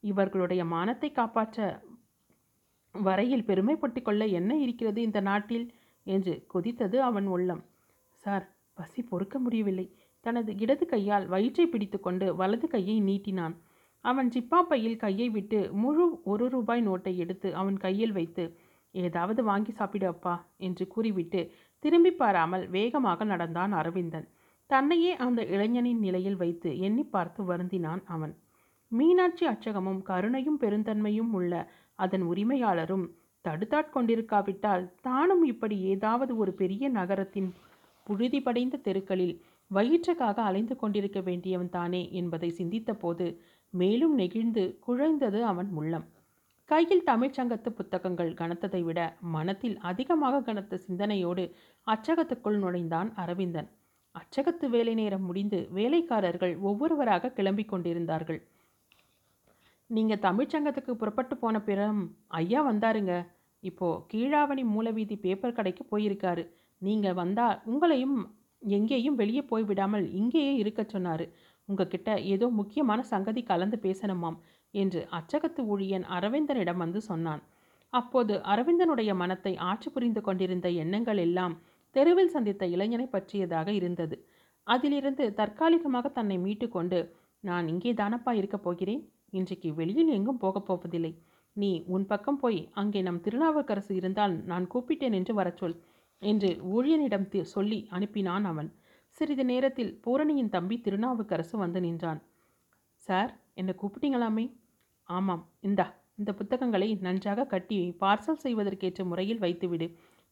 இவர்களுடைய 0.00 0.64
மானத்தை 0.64 1.12
காப்பாற்ற 1.12 1.82
வரையில் 2.92 3.44
பெருமைப்பட்டு 3.44 4.02
கொள்ள 4.02 4.24
என்ன 4.26 4.56
இருக்கிறது 4.56 5.02
இந்த 5.02 5.20
நாட்டில்? 5.20 5.66
என்று 6.08 6.34
கொதித்தது 6.54 6.96
அவன் 7.00 7.26
உள்ளம். 7.26 7.62
சார் 8.24 8.44
பசி 8.74 9.00
பொறுக்க 9.02 9.36
முடியவில்லை. 9.38 9.86
தனது 10.26 10.50
இடது 10.58 10.84
கையால் 10.86 11.26
வயிற்றை 11.26 11.66
பிடித்துக்கொண்டு 11.66 12.26
வலது 12.36 12.66
கையை 12.68 12.96
நீட்டினான். 13.00 13.54
அவன் 14.04 14.28
ஜிப்பாப்பையில் 14.34 14.96
கையை 14.96 15.28
விட்டு 15.28 15.60
முழு 15.72 16.04
ஒரு 16.24 16.44
ரூபாய் 16.48 16.82
நோட்டை 16.88 17.12
எடுத்து 17.16 17.48
அவன் 17.54 17.76
கையில் 17.76 18.12
வைத்து 18.12 18.44
ஏதாவது 18.94 19.40
வாங்கி 19.44 19.72
சாப்பிடு 19.72 20.06
அப்பா 20.06 20.34
என்று 20.58 20.84
கூறிவிட்டு 20.86 21.40
திரும்பி 21.82 22.12
பாராமல் 22.12 22.64
வேகமாக 22.68 23.24
நடந்தான் 23.24 23.72
அரவிந்தன். 23.72 24.26
தன்னையே 24.70 25.12
அந்த 25.16 25.40
இளைஞனின் 25.44 25.98
நிலையில் 25.98 26.36
வைத்து 26.36 26.70
எண்ணி 26.78 27.04
பார்த்து 27.04 27.42
வருந்தினான் 27.42 28.02
அவன். 28.06 28.34
மீனாட்சி 28.92 29.44
அச்சகமும் 29.46 30.00
கருணையும் 30.02 30.60
பெருந்தன்மையும் 30.60 31.30
உள்ள 31.30 31.52
அதன் 31.98 32.22
உரிமையாளரும் 32.22 33.06
தடுத்தாட் 33.48 33.94
கொண்டிருக்காவிட்டால் 33.94 34.84
தானும் 35.00 35.44
இப்படி 35.44 35.78
ஏதாவது 35.94 36.36
ஒரு 36.36 36.52
பெரிய 36.52 36.88
நகரத்தின் 36.88 37.50
புழுதி 38.06 38.40
படைந்த 38.40 38.76
தெருக்களில் 38.78 39.36
வயிற்றுக்காக 39.70 40.36
அலைந்து 40.42 40.74
கொண்டிருக்க 40.76 41.20
வேண்டியவன் 41.20 41.70
தானே 41.70 42.02
என்பதை 42.12 42.48
சிந்தித்தபோது 42.58 43.26
மேலும் 43.70 44.14
நெகிழ்ந்து 44.14 44.62
குழைந்தது 44.86 45.40
அவன் 45.40 45.70
உள்ளம். 45.70 46.06
கையில் 46.68 47.04
தமிழ்ச்சங்கத்து 47.06 47.70
புத்தகங்கள் 47.70 48.30
கனத்ததை 48.34 48.80
விட 48.84 49.00
மனத்தில் 49.34 49.76
அதிகமாக 49.80 50.42
கனத்த 50.42 50.80
சிந்தனையோடு 50.86 51.44
அச்சகத்துக்குள் 51.86 52.58
நுழைந்தான் 52.58 53.10
அரவிந்தன். 53.14 53.68
அச்சகத்து 54.14 54.68
வேலை 54.68 54.94
நேரம் 54.94 55.22
முடிந்து 55.22 55.58
வேலைக்காரர்கள் 55.70 56.54
ஒவ்வொருவராக 56.60 57.32
கிளம்பிக் 57.36 57.70
கொண்டிருந்தார்கள். 57.72 58.40
நீங்கள் 59.90 60.24
தமிழ்ச்சங்கத்துக்கு 60.26 60.94
புறப்பட்டு 60.94 61.36
போன 61.36 61.60
பிறம் 61.60 62.00
ஐயா 62.28 62.62
வந்தாருங்க. 62.70 63.12
இப்போது 63.62 64.02
கீழாவணி 64.12 64.62
மூலவீதி 64.64 65.16
பேப்பர் 65.16 65.56
கடைக்கு 65.58 65.84
போயிருக்காரு. 65.92 66.44
நீங்கள் 66.82 67.14
வந்தால் 67.14 67.56
உங்களையும் 67.66 68.18
எங்கேயும் 68.62 69.14
வெளியே 69.14 69.42
போய் 69.42 69.62
விடாமல் 69.62 70.06
இங்கேயே 70.12 70.54
இருக்க 70.56 70.82
சொன்னார். 70.84 71.24
உங்ககிட்ட 71.68 72.10
ஏதோ 72.34 72.46
முக்கியமான 72.50 73.00
சங்கதி 73.02 73.42
கலந்து 73.42 73.76
பேசணுமாம் 73.82 74.38
என்று 74.74 75.00
அச்சகத்து 75.10 75.60
ஊழியன் 75.72 76.06
அரவிந்தனிடம் 76.16 76.76
வந்து 76.76 77.00
சொன்னான். 77.00 77.42
அப்போது 77.92 78.34
அரவிந்தனுடைய 78.52 79.10
மனத்தை 79.14 79.52
ஆட்சி 79.70 79.88
புரிந்து 79.90 80.20
கொண்டிருந்த 80.20 80.68
எண்ணங்கள் 80.82 81.16
எல்லாம் 81.16 81.54
தெருவில் 81.94 82.34
சந்தித்த 82.34 82.66
இளைஞனை 82.66 83.06
பற்றியதாக 83.06 83.68
இருந்தது. 83.72 84.16
அதிலிருந்து 84.66 85.24
தற்காலிகமாக 85.34 86.08
தன்னை 86.08 86.36
மீட்டுக்கொண்டு 86.38 86.98
நான் 87.44 87.68
இங்கே 87.68 87.92
தானப்பா 87.92 88.32
இருக்கப் 88.32 88.62
போகிறேன்? 88.62 89.02
இன்றைக்கு 89.30 89.74
வெளியில் 89.74 90.08
எங்கும் 90.08 90.38
போகப் 90.38 90.66
போவதில்லை. 90.68 91.12
நீ 91.60 91.70
உன் 91.86 92.06
பக்கம் 92.06 92.38
போய் 92.38 92.60
அங்கே 92.72 93.00
நம் 93.02 93.20
திருநாவுக்கரசு 93.20 93.92
இருந்தால் 93.94 94.34
நான் 94.44 94.66
கூப்பிட்டேன் 94.74 95.16
என்று 95.18 95.34
வரச் 95.34 95.56
சொல் 95.56 95.76
என்று 96.22 96.50
ஊழியனிடம் 96.74 97.44
சொல்லி 97.54 97.78
அனுப்பினான் 97.90 98.44
அவன். 98.44 98.70
சிறிது 99.16 99.44
நேரத்தில் 99.44 99.92
பூரணியின் 100.04 100.48
தம்பி 100.48 100.76
திருநாவுக்கரசு 100.84 101.56
வந்து 101.58 101.80
நின்றான். 101.80 102.20
சார் 103.06 103.30
என்னை 103.54 103.74
கூப்பிட்டீங்களாமே? 103.82 104.46
ஆமாம் 105.08 105.42
இந்தா 105.60 105.86
இந்த 106.14 106.30
புத்தகங்களை 106.34 106.88
நன்றாக 107.00 107.46
கட்டி 107.46 107.78
பார்சல் 108.00 108.42
செய்வதற்கேற்ற 108.42 109.04
முறையில் 109.04 109.40
வைத்துவிடு. 109.40 109.86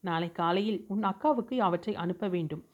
நாளை 0.05 0.29
காலையில் 0.33 0.81
உன் 0.89 1.03
அக்காவுக்கு 1.03 1.57
அவற்றை 1.59 1.95
அனுப்ப 1.95 2.29
வேண்டும். 2.29 2.65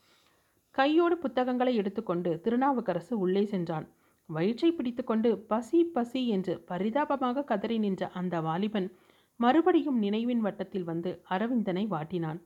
கையோடு 0.74 1.16
புத்தகங்களை 1.18 1.72
எடுத்துக்கொண்டு 1.76 2.30
திருநாவுக்கரசு 2.44 3.14
உள்ளே 3.18 3.44
சென்றான். 3.44 3.86
வயிற்றை 4.34 4.70
பிடித்துக்கொண்டு 4.72 5.30
பசி 5.50 5.80
பசி 5.94 6.20
என்று 6.28 6.54
பரிதாபமாக 6.70 7.44
கதறி 7.44 7.78
நின்ற 7.78 8.08
அந்த 8.20 8.34
வாலிபன் 8.40 8.88
மறுபடியும் 9.40 9.98
நினைவின் 9.98 10.40
வட்டத்தில் 10.40 10.84
வந்து 10.84 11.10
அரவிந்தனை 11.28 11.84
வாட்டினான். 11.86 12.40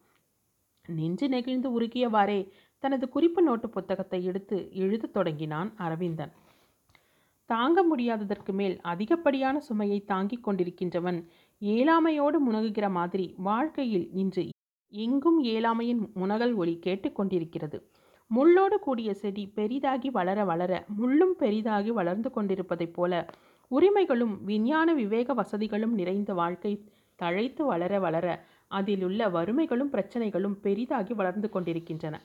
நெஞ்சு 0.88 1.26
நெகிழ்ந்து 1.28 1.68
உருகியவாறே 1.76 2.40
தனது 2.82 3.04
குறிப்பு 3.08 3.40
நோட்டு 3.42 3.68
புத்தகத்தை 3.68 4.20
எடுத்து 4.24 4.56
எழுதத் 4.74 5.14
தொடங்கினான் 5.14 5.70
அரவிந்தன். 5.76 6.32
தாங்க 7.50 7.80
முடியாததற்கு 7.82 8.52
மேல் 8.52 8.76
அதிகப்படியான 8.82 9.56
சுமையை 9.60 9.98
தாங்கிக் 10.04 10.44
கொண்டிருக்கின்றவன் 10.46 11.18
ஏழாமையோடு 11.62 12.38
முனகுகிற 12.46 12.86
மாதிரி 12.90 13.26
வாழ்க்கையில் 13.48 14.06
இன்று 14.14 14.44
எங்கும் 14.92 15.38
ஏழாமையின் 15.54 16.02
முனகல் 16.14 16.54
ஒளி 16.54 16.74
கேட்டுக்கொண்டிருக்கிறது 16.86 17.78
முள்ளோடு 18.30 18.76
கூடிய 18.78 19.14
செடி 19.14 19.44
பெரிதாகி 19.54 20.10
வளர 20.10 20.38
வளர 20.44 20.72
முள்ளும் 21.00 21.34
பெரிதாகி 21.38 21.90
வளர்ந்து 21.90 22.30
கொண்டிருப்பதைப் 22.30 22.94
போல 22.94 23.12
உரிமைகளும் 23.70 24.34
விஞ்ஞான 24.44 24.88
விவேக 24.94 25.34
வசதிகளும் 25.34 25.94
நிறைந்த 25.94 26.34
வாழ்க்கை 26.34 26.72
தழைத்து 27.18 27.62
வளர 27.64 28.00
வளர 28.00 28.26
அதிலுள்ள 28.68 29.28
வறுமைகளும் 29.28 29.92
பிரச்சனைகளும் 29.92 30.56
பெரிதாகி 30.60 31.14
வளர்ந்து 31.14 31.48
கொண்டிருக்கின்றன. 31.50 32.16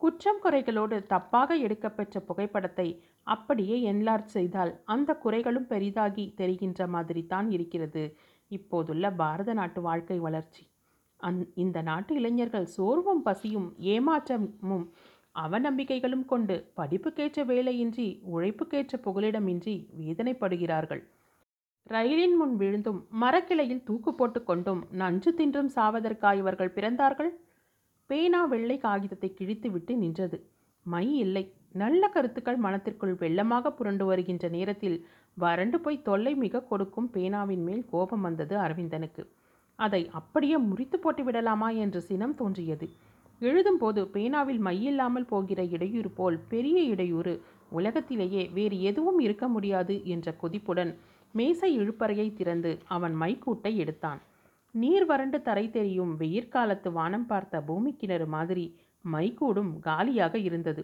குற்றம் 0.00 0.40
குறைகளோடு 0.44 0.96
தப்பாக 1.08 1.50
எடுக்கப்பெற்ற 1.58 2.20
புகைப்படத்தை 2.20 2.88
அப்படியே 3.26 3.92
என்லார்ஜ் 3.92 4.32
செய்தால் 4.36 4.72
அந்த 4.84 5.18
குறைகளும் 5.24 5.66
பெரிதாகி 5.66 6.34
தெரிகின்ற 6.36 6.86
மாதிரி 6.86 7.26
தான் 7.26 7.50
இருக்கிறது. 7.50 8.04
இப்போதுள்ள 8.50 9.10
பாரத 9.10 9.52
நாட்டு 9.52 9.80
வாழ்க்கை 9.80 10.18
வளர்ச்சி. 10.18 10.64
அந் 11.20 11.40
இந்த 11.54 11.82
நாட்டு 11.82 12.14
இளைஞர்கள் 12.14 12.66
சோர்வும் 12.66 13.22
பசியும் 13.22 13.68
ஏமாற்றமும் 13.78 14.86
அவநம்பிக்கைகளும் 15.42 16.24
கொண்டு 16.24 16.54
படிப்புக்கேற்ற 16.74 17.44
வேலையின்றி 17.44 18.06
உழைப்புக்கேற்ற 18.34 18.98
புகலிடமின்றி 19.04 19.74
வேதனைப்படுகிறார்கள். 20.00 21.02
ரயிலின் 21.86 22.36
முன் 22.36 22.54
விழுந்தும் 22.58 23.00
மரக்கிளையில் 23.22 23.82
தூக்கு 23.82 24.14
போட்டு 24.14 24.44
கொண்டும் 24.44 24.80
நஞ்சு 24.90 25.32
தின்றும் 25.34 25.70
சாவதற்கா 25.74 26.30
இவர்கள் 26.34 26.74
பிறந்தார்கள்? 26.74 27.30
பேனா 28.10 28.44
வெள்ளை 28.44 28.78
காகிதத்தை 28.78 29.30
கிழித்துவிட்டு 29.40 29.92
நின்றது. 29.96 30.38
மை 30.86 31.06
இல்லை. 31.18 31.44
நல்ல 31.72 32.08
கருத்துக்கள் 32.08 32.56
மனத்திற்குள் 32.56 33.14
வெள்ளமாக 33.14 33.70
புரண்டு 33.70 34.04
வருகின்ற 34.04 34.48
நேரத்தில் 34.48 34.98
வறண்டு 35.36 35.80
போய் 35.80 36.02
தொல்லை 36.02 36.34
மிக 36.34 36.62
கொடுக்கும் 36.62 37.10
பேனாவின் 37.10 37.64
மேல் 37.64 37.84
கோபம் 37.90 38.20
வந்தது 38.20 38.56
அரவிந்தனுக்கு. 38.56 39.24
அதை 39.78 40.02
அப்படியே 40.12 40.58
முறித்து 40.58 40.98
போட்டு 40.98 41.24
விடலாமா 41.24 41.68
என்று 41.70 42.00
சினம் 42.00 42.34
தோன்றியது. 42.34 42.88
எழுதும்போது 43.40 44.00
பேனாவில் 44.14 44.60
மையில்லாமல் 44.66 45.26
போகிற 45.26 45.64
இடையூறு 45.64 46.10
போல் 46.10 46.38
பெரிய 46.48 46.80
இடையூறு. 46.82 47.34
உலகத்திலேயே 47.70 48.48
வேறு 48.48 48.76
எதுவும் 48.82 49.18
இருக்க 49.18 49.48
முடியாது 49.48 50.04
என்ற 50.04 50.34
கொதிப்புடன் 50.42 50.92
மேசை 51.32 51.70
இழுப்பறையை 51.78 52.32
திறந்து 52.32 52.78
அவன் 52.86 53.14
மைக்கூட்டை 53.20 53.76
எடுத்தான். 53.76 54.20
நீர் 54.74 55.04
வறண்டு 55.04 55.42
தரை 55.42 55.70
தெரியும் 55.70 56.20
வெயிற்காலத்து 56.20 56.88
வானம் 56.92 57.26
பார்த்த 57.26 57.60
பூமி 57.60 57.92
கிணறு 57.96 58.26
மாதிரி 58.26 58.64
மைக்கூடும் 59.04 59.78
காலியாக 59.80 60.38
இருந்தது. 60.38 60.82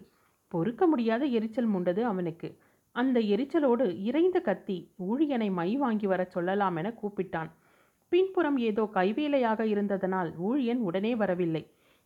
பொறுக்க 0.48 0.86
முடியாத 0.86 1.24
எரிச்சல் 1.24 1.70
முண்டது 1.74 2.02
அவனுக்கு. 2.02 2.48
அந்த 2.96 3.20
எரிச்சலோடு 3.20 3.84
இறைந்த 4.02 4.40
கத்தி 4.40 4.90
ஊழியனை 5.10 5.50
மை 5.50 5.76
வாங்கி 5.76 6.06
வரச் 6.06 6.30
சொல்லலாம் 6.30 6.76
என 6.76 6.94
கூப்பிட்டான். 7.02 7.50
பின்புறம் 8.08 8.58
ஏதோ 8.58 8.82
கைவேலையாக 8.94 9.60
இருந்ததனால் 9.64 10.30
ஊழியன் 10.48 10.80
உடனே 10.88 11.14
வரவில்லை. 11.14 11.62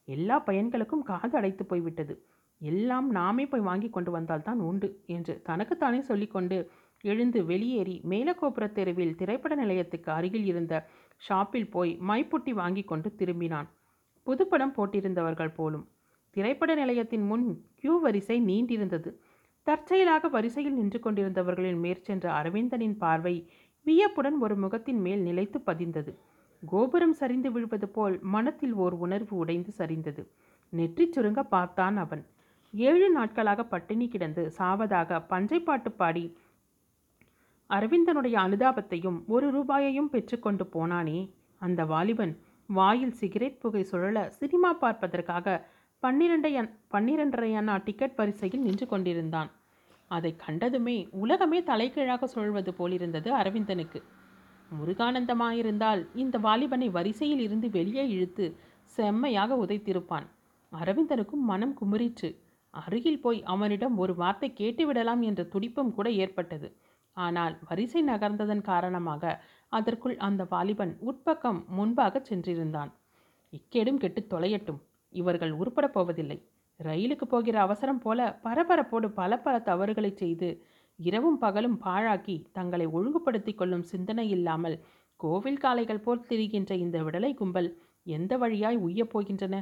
எல்லா 0.09 0.37
பையன்களுக்கும் 0.47 1.07
காது 1.11 1.35
அடைத்து 1.37 1.65
போய்விட்டது. 1.67 2.15
எல்லாம் 2.61 3.09
நாமே 3.11 3.45
போய் 3.47 3.61
வாங்கி 3.61 3.89
கொண்டு 3.91 4.11
வந்தால்தான் 4.11 4.61
உண்டு 4.61 4.89
என்று 5.07 5.35
தனக்குத்தானே 5.43 6.01
சொல்லிக்கொண்டு 6.01 6.59
எழுந்து 7.05 7.41
வெளியேறி 7.45 7.97
மேலக்கோபுர 8.11 8.73
தெருவில் 8.73 9.17
திரைப்பட 9.17 9.55
நிலையத்துக்கு 9.55 10.13
அருகில் 10.13 10.45
இருந்த 10.45 10.75
ஷாப்பில் 11.17 11.71
போய் 11.71 11.93
மைப்புட்டி 12.09 12.51
வாங்கி 12.51 12.83
கொண்டு 12.83 13.09
திரும்பினான். 13.19 13.69
புதுப்படம் 14.27 14.75
போட்டிருந்தவர்கள் 14.77 15.55
போலும். 15.55 15.85
திரைப்பட 16.37 16.75
நிலையத்தின் 16.75 17.27
முன் 17.27 17.45
கியூ 17.75 18.01
வரிசை 18.01 18.39
நீண்டிருந்தது. 18.41 19.11
தற்செயலாக 19.67 20.29
வரிசையில் 20.29 20.75
நின்று 20.75 20.99
கொண்டிருந்தவர்களின் 20.99 21.81
மேற்சென்ற 21.81 22.27
அரவிந்தனின் 22.41 22.97
பார்வை 22.97 23.37
வியப்புடன் 23.87 24.39
ஒரு 24.41 24.57
முகத்தின் 24.57 25.01
மேல் 25.01 25.21
நிலைத்து 25.21 25.59
பதிந்தது. 25.67 26.13
கோபுரம் 26.63 27.17
சரிந்து 27.21 27.53
விழுவது 27.53 27.89
போல் 27.89 28.17
மனத்தில் 28.35 28.75
ஓர் 28.75 28.95
உணர்வு 29.05 29.35
உடைந்து 29.37 29.73
சரிந்தது. 29.79 30.23
நெற்றி 30.73 31.05
சுருங்க 31.09 31.43
பார்த்தான் 31.43 31.97
அவன். 31.97 32.25
ஏழு 32.75 33.09
நாட்களாக 33.11 33.65
பட்டினி 33.65 34.09
கிடந்து 34.09 34.43
சாவதாக 34.59 35.21
பஞ்சை 35.29 35.61
பாட்டு 35.61 35.91
பாடி 35.93 36.25
அரவிந்தனுடைய 37.71 38.35
அனுதாபத்தையும் 38.47 39.19
ஒரு 39.27 39.47
ரூபாயையும் 39.51 40.11
பெற்றுக்கொண்டு 40.11 40.65
போனானே. 40.75 41.19
அந்த 41.59 41.85
வாலிபன் 41.85 42.35
வாயில் 42.69 43.15
சிகரெட் 43.21 43.61
புகை 43.61 43.83
சுழல 43.91 44.19
சினிமா 44.41 44.73
பார்ப்பதற்காக 44.73 45.57
பன்னிரண்டை 46.03 46.53
பன்னிரண்டரை 46.95 47.51
அண்ணா 47.57 47.77
டிக்கெட் 47.85 48.17
வரிசையில் 48.17 48.63
நின்று 48.63 48.87
கொண்டிருந்தான். 48.87 49.51
அதை 50.11 50.37
கண்டதுமே 50.47 50.97
உலகமே 51.23 51.63
தலைகீழாக 51.63 52.29
சுழல்வது 52.35 52.73
போலிருந்தது 52.81 53.31
அரவிந்தனுக்கு. 53.35 54.01
முருகானந்தமாயிருந்தால் 54.71 56.03
இந்த 56.15 56.39
வாலிபனை 56.39 56.91
வரிசையில் 56.91 57.39
இருந்து 57.39 57.71
வெளியே 57.71 58.09
இழுத்து 58.09 58.47
செம்மையாக 58.85 59.57
உதைத்திருப்பான். 59.65 60.27
அரவிந்தனுக்கும் 60.73 61.45
மனம் 61.51 61.77
குமுறிற்று. 61.81 62.31
அருகில் 62.71 63.21
போய் 63.21 63.43
அவனிடம் 63.43 63.97
ஒரு 63.99 64.15
வார்த்தை 64.15 64.53
கேட்டுவிடலாம் 64.59 65.21
என்ற 65.21 65.43
துடிப்பும் 65.45 65.95
கூட 65.95 66.11
ஏற்பட்டது. 66.11 66.69
ஆனால் 67.13 67.59
வரிசை 67.69 68.05
நகர்ந்ததன் 68.05 68.61
காரணமாக 68.61 69.43
அதற்குள் 69.69 70.17
அந்த 70.17 70.47
வாலிபன் 70.51 70.93
உட்பக்கம் 71.07 71.61
முன்பாக 71.69 72.23
சென்றிருந்தான். 72.29 72.91
இக்கேடும் 73.53 73.97
கெட்டு 73.97 74.27
தொலையட்டும். 74.31 74.81
இவர்கள் 75.09 75.53
உருப்படப் 75.53 75.95
போவதில்லை. 75.95 76.39
ரயிலுக்கு 76.81 77.27
போகிற 77.29 77.61
அவசரம் 77.61 77.99
போல 77.99 78.39
பரபரப்போடு 78.43 79.09
பல 79.11 79.39
பல 79.39 79.59
தவறுகளை 79.59 80.11
செய்து 80.17 80.49
இரவும் 80.99 81.39
பகலும் 81.39 81.79
பாழாக்கி 81.85 82.37
தங்களை 82.53 82.87
ஒழுங்குபடுத்தி 82.87 83.55
கொள்ளும் 83.55 83.83
சிந்தனை 83.83 84.31
இல்லாமல் 84.31 84.77
கோவில் 85.21 85.59
காளைகள் 85.59 86.01
போல் 86.01 86.27
திரிகின்ற 86.29 86.73
இந்த 86.75 87.03
விடலை 87.03 87.35
கும்பல் 87.35 87.69
எந்த 88.07 88.39
வழியாய் 88.39 88.79
உய்யப் 88.79 89.13
போகின்றன? 89.13 89.55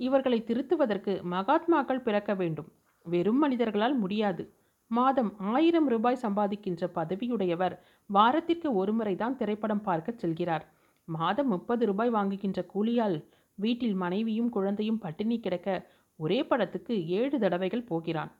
இவர்களை 0.00 0.38
திருத்துவதற்கு 0.42 1.12
மகாத்மாக்கள் 1.30 2.02
பிறக்க 2.02 2.34
வேண்டும். 2.34 2.68
வெறும் 3.06 3.38
மனிதர்களால் 3.38 3.96
முடியாது. 3.96 4.52
மாதம் 4.90 5.30
ஆயிரம் 5.38 5.88
ரூபாய் 5.88 6.22
சம்பாதிக்கின்ற 6.22 6.82
பதவியுடையவர் 6.94 7.74
வாரத்திற்கு 8.06 8.74
ஒருமுறை 8.74 9.16
தான் 9.16 9.36
திரைப்படம் 9.36 9.82
பார்க்க 9.82 10.12
செல்கிறார். 10.12 10.64
மாதம் 11.08 11.48
முப்பது 11.48 11.86
ரூபாய் 11.86 12.10
வாங்குகின்ற 12.10 12.60
கூலியால் 12.74 13.18
வீட்டில் 13.54 13.94
மனைவியும் 13.94 14.48
குழந்தையும் 14.48 14.98
பட்டினி 14.98 15.40
கிடக்க 15.40 15.68
ஒரே 16.16 16.38
படத்துக்கு 16.42 17.06
ஏழு 17.08 17.38
தடவைகள் 17.38 17.82
போகிறான். 17.82 18.30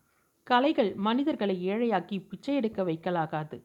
கலைகள் 0.51 0.91
மனிதர்களை 1.07 1.55
ஏழையாக்கி 1.69 2.17
பிச்சை 2.29 2.55
எடுக்க 2.55 2.83
வைக்கலாகாது. 2.83 3.57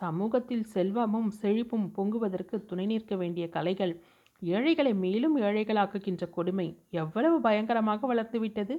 சமூகத்தில் 0.00 0.64
செல்வமும் 0.64 1.30
செழிப்பும் 1.40 1.86
பொங்குவதற்கு 1.96 2.56
துணை 2.64 2.86
நிற்க 2.86 3.16
வேண்டிய 3.16 3.44
கலைகள் 3.48 3.94
ஏழைகளை 4.42 4.92
மேலும் 4.94 5.36
ஏழைகளாக்குகின்ற 5.38 6.24
கொடுமை 6.30 6.66
எவ்வளவு 6.90 7.36
பயங்கரமாக 7.40 8.14
வளர்த்துவிட்டது 8.14 8.74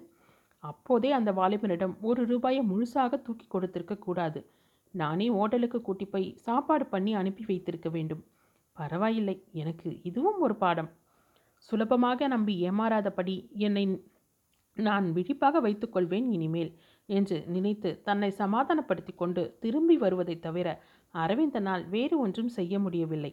அப்போதே 0.64 1.10
அந்த 1.12 1.32
வாலிபனிடம் 1.32 1.96
ஒரு 2.02 2.22
ரூபாயை 2.26 2.62
முழுசாக 2.70 3.22
தூக்கி 3.22 3.46
கொடுத்திருக்க 3.48 3.96
கூடாது. 3.98 4.40
நானே 4.94 5.28
ஓட்டலுக்கு 5.30 5.82
கூட்டி 5.82 6.06
போய் 6.06 6.28
சாப்பாடு 6.46 6.86
பண்ணி 6.86 7.12
அனுப்பி 7.14 7.44
வைத்திருக்க 7.48 7.90
வேண்டும். 7.90 8.24
பரவாயில்லை 8.78 9.36
எனக்கு 9.52 9.90
இதுவும் 10.04 10.40
ஒரு 10.40 10.56
பாடம். 10.56 10.90
சுலபமாக 11.70 12.28
நம்பி 12.28 12.56
ஏமாறாதபடி 12.70 13.36
என்னை 13.66 13.84
நான் 14.78 15.08
விழிப்பாக 15.14 15.62
வைத்துக்கொள்வேன் 15.62 16.28
இனிமேல். 16.38 16.72
என்று 17.10 17.38
நினைத்து 17.48 17.90
தன்னை 18.04 18.30
சமாதானப்படுத்தி 18.32 19.14
கொண்டு 19.14 19.44
திரும்பி 19.60 19.98
வருவதைத் 19.98 20.42
தவிர 20.42 20.68
அரவிந்தனால் 21.14 21.84
வேறு 21.90 22.16
ஒன்றும் 22.20 22.48
செய்ய 22.48 22.80
முடியவில்லை. 22.80 23.32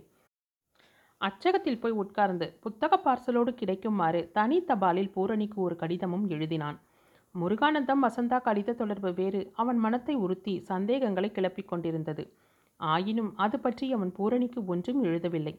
அச்சகத்தில் 1.20 1.80
போய் 1.80 1.92
உட்கார்ந்து 1.92 2.46
புத்தக 2.60 3.00
பார்சலோடு 3.04 3.52
கிடைக்குமாறு 3.54 4.20
தனி 4.32 4.58
தபாலில் 4.62 5.12
பூரணிக்கு 5.12 5.60
ஒரு 5.60 5.76
கடிதமும் 5.76 6.26
எழுதினான். 6.30 6.78
முருகானந்தம் 7.34 8.02
வசந்தா 8.02 8.38
கடித 8.40 8.74
தொடர்பு 8.74 9.14
வேறு 9.14 9.40
அவன் 9.54 9.76
மனத்தை 9.76 10.14
உறுத்தி 10.14 10.60
சந்தேகங்களை 10.60 11.30
கிளப்பிக் 11.30 11.68
கொண்டிருந்தது. 11.68 12.24
ஆயினும் 12.80 13.32
அது 13.36 13.56
பற்றி 13.60 13.92
அவன் 13.92 14.12
பூரணிக்கு 14.12 14.60
ஒன்றும் 14.66 15.04
எழுதவில்லை. 15.04 15.54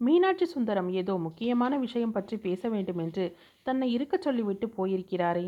மீனாட்சி 0.00 0.46
சுந்தரம் 0.46 0.90
ஏதோ 0.92 1.14
முக்கியமான 1.16 1.76
விஷயம் 1.76 2.12
பற்றி 2.12 2.36
பேச 2.36 2.68
வேண்டும் 2.68 2.98
என்று 2.98 3.26
தன்னை 3.62 3.92
இருக்கச் 3.92 4.22
சொல்லிவிட்டு 4.22 4.66
போயிருக்கிறாரே. 4.76 5.46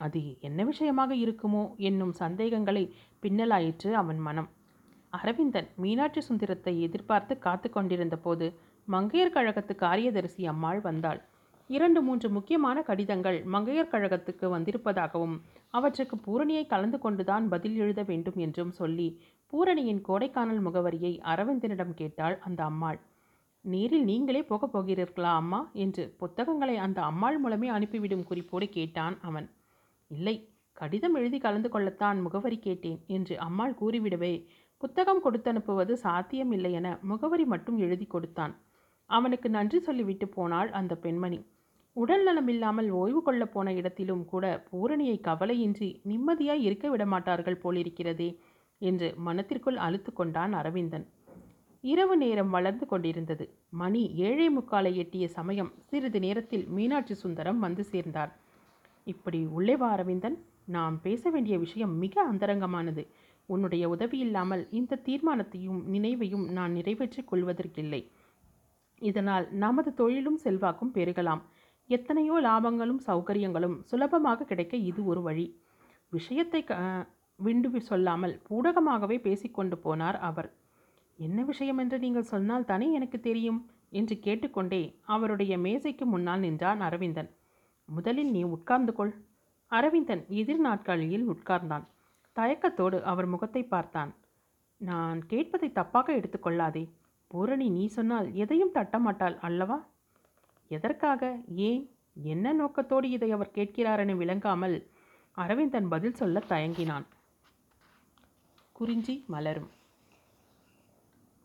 அது 0.00 0.20
என்ன 0.40 0.64
விஷயமாக 0.64 1.14
இருக்குமோ 1.14 1.62
என்னும் 1.76 2.12
சந்தேகங்களை 2.12 2.84
பின்னலாயிற்று 3.22 3.90
அவன் 3.92 4.18
மனம். 4.18 4.48
அரவிந்தன் 5.12 5.68
மீனாட்சி 5.76 6.20
சுந்தரத்தை 6.20 6.74
எதிர்பார்த்து 6.80 7.34
காத்து 7.38 7.68
கொண்டிருந்த 7.70 8.16
போது 8.16 8.46
மங்கையர் 8.88 9.34
கழகத்து 9.34 9.74
காரியதரிசி 9.76 10.42
அம்மாள் 10.46 10.80
வந்தாள். 10.80 11.20
இரண்டு 11.70 12.00
மூன்று 12.02 12.28
முக்கியமான 12.30 12.82
கடிதங்கள் 12.82 13.38
மங்கையர் 13.44 13.90
கழகத்துக்கு 13.90 14.46
வந்திருப்பதாகவும் 14.46 15.36
அவற்றுக்கு 15.70 16.16
பூரணியை 16.16 16.64
கலந்து 16.66 16.98
கொண்டுதான் 16.98 17.44
பதில் 17.48 17.76
எழுத 17.76 18.02
வேண்டும் 18.02 18.38
என்றும் 18.38 18.72
சொல்லி 18.72 19.08
பூரணியின் 19.52 20.02
கோடைக்கானல் 20.08 20.64
முகவரியை 20.66 21.12
அரவிந்தனிடம் 21.24 21.94
கேட்டாள் 21.94 22.36
அந்த 22.38 22.60
அம்மாள். 22.64 22.98
நேரில் 23.64 24.04
நீங்களே 24.04 24.42
போகப் 24.42 24.72
போகிறீர்களா 24.74 25.32
அம்மா? 25.34 25.60
என்று 25.74 26.04
புத்தகங்களை 26.18 26.76
அந்த 26.76 26.98
அம்மாள் 27.02 27.38
மூலமே 27.38 27.68
அனுப்பிவிடும் 27.68 28.24
குறிப்போடு 28.24 28.68
கேட்டான் 28.68 29.16
அவன். 29.20 29.48
இல்லை 30.10 30.36
கடிதம் 30.76 31.14
எழுதி 31.14 31.38
கலந்து 31.38 31.68
கொள்ளத்தான் 31.68 32.18
முகவரி 32.20 32.58
கேட்டேன் 32.58 33.00
என்று 33.06 33.34
அம்மாள் 33.38 33.78
கூறிவிடவே 33.80 34.34
புத்தகம் 34.78 35.22
கொடுத்தனுப்புவது 35.24 35.92
சாத்தியமில்லை 35.92 36.72
என 36.72 36.98
முகவரி 37.02 37.44
மட்டும் 37.44 37.78
எழுதி 37.78 38.06
கொடுத்தான். 38.06 38.52
அவனுக்கு 39.10 39.48
நன்றி 39.50 39.78
சொல்லிவிட்டு 39.80 40.28
போனாள் 40.28 40.70
அந்த 40.70 40.92
பெண்மணி. 40.96 41.38
உடல் 41.96 42.24
நலமில்லாமல் 42.26 42.88
ஓய்வு 42.90 43.20
கொள்ளப் 43.22 43.52
போன 43.52 43.72
இடத்திலும் 43.72 44.24
கூட 44.24 44.44
பூரணியை 44.70 45.16
கவலையின்றி 45.28 45.88
நிம்மதியாய் 46.08 46.64
இருக்க 46.68 46.88
விடமாட்டார்கள் 46.96 47.62
போலிருக்கிறதே 47.62 48.28
என்று 48.80 49.08
மனத்திற்குள் 49.16 49.76
அழுத்து 49.76 50.12
கொண்டான் 50.12 50.52
அரவிந்தன். 50.52 51.06
இரவு 51.84 52.16
நேரம் 52.16 52.50
வளர்ந்து 52.50 52.86
கொண்டிருந்தது. 52.86 53.44
மணி 53.70 54.02
ஏழே 54.28 54.46
முக்காலை 54.50 54.92
எட்டிய 54.94 55.28
சமயம் 55.28 55.72
சிறிது 55.86 56.20
நேரத்தில் 56.20 56.64
மீனாட்சி 56.68 57.14
சுந்தரம் 57.14 57.58
வந்து 57.58 57.84
சேர்ந்தார். 57.84 58.32
இப்படி 59.04 59.46
உள்ளே 59.46 59.76
வா 59.76 59.90
அரவிந்தன். 59.90 60.38
நாம் 60.64 61.00
பேச 61.00 61.30
வேண்டிய 61.30 61.58
விஷயம் 61.58 61.98
மிக 61.98 62.32
அந்தரங்கமானது. 62.32 63.06
உன்னுடைய 63.46 63.88
உதவி 63.88 64.18
இல்லாமல் 64.18 64.68
இந்த 64.70 64.96
தீர்மானத்தையும் 64.96 65.80
நினைவையும் 65.88 66.48
நான் 66.50 66.72
நிறைவேற்றிக் 66.72 67.34
கொள்வதற்கில்லை. 67.34 68.10
இதனால் 68.98 69.52
நமது 69.52 69.94
தொழிலும் 69.94 70.36
செல்வாக்கும் 70.36 70.92
பெருகலாம். 70.92 71.42
எத்தனையோ 71.86 72.40
லாபங்களும் 72.40 73.00
சௌகரியங்களும் 73.06 73.82
சுலபமாக 73.82 74.44
கிடைக்க 74.44 74.76
இது 74.76 75.04
ஒரு 75.04 75.22
வழி. 75.22 75.62
விஷயத்தை 76.08 76.64
க 76.64 76.74
விண்டு 77.36 77.80
சொல்லாமல் 77.80 78.42
பூடகமாகவே 78.48 79.20
பேசிக்கொண்டு 79.20 79.76
போனார் 79.84 80.18
அவர். 80.18 80.54
என்ன 81.16 81.42
விஷயம் 81.44 81.78
என்று 81.78 81.98
நீங்கள் 81.98 82.22
சொன்னால் 82.22 82.64
தானே 82.64 82.92
எனக்கு 82.92 83.20
தெரியும்? 83.20 83.70
என்று 83.88 84.18
கேட்டுக்கொண்டே 84.18 85.00
அவருடைய 85.04 85.58
மேசைக்கு 85.58 86.04
முன்னால் 86.04 86.40
நின்றான் 86.40 86.80
அரவிந்தன். 86.80 87.30
முதலில் 87.90 88.30
நீ 88.30 88.42
உட்கார்ந்து 88.42 88.92
கொள். 88.92 89.12
அரவிந்தன் 89.72 90.24
எதிர் 90.28 90.66
நாட்காலியில் 90.66 91.26
உட்கார்ந்தான். 91.28 91.86
தயக்கத்தோடு 92.36 93.02
அவர் 93.02 93.26
முகத்தை 93.26 93.62
பார்த்தான். 93.64 94.14
நான் 94.80 95.18
கேட்பதை 95.28 95.68
தப்பாக 95.70 96.08
எடுத்துக்கொள்ளாதே 96.18 96.84
பூரணி 97.26 97.68
நீ 97.68 97.86
சொன்னால் 97.86 98.28
எதையும் 98.34 98.74
தட்டமாட்டாள் 98.74 99.38
அல்லவா? 99.38 99.78
எதற்காக? 100.68 101.22
ஏன்? 101.46 101.82
என்ன 102.22 102.52
நோக்கத்தோடு 102.52 103.10
இதை 103.10 103.30
அவர் 103.30 103.50
கேட்கிறார் 103.50 103.98
என 103.98 104.14
விளங்காமல் 104.14 104.76
அரவிந்தன் 105.36 105.88
பதில் 105.88 106.14
சொல்ல 106.14 106.42
தயங்கினான். 106.48 107.06
குறிஞ்சி 108.72 109.24
மலரும். 109.26 109.70